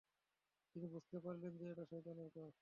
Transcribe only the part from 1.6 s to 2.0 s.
এটা